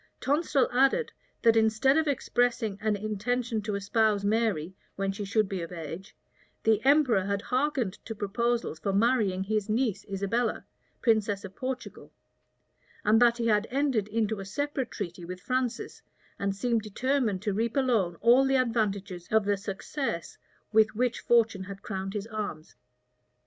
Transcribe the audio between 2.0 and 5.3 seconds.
expressing an intention to espouse Mary when she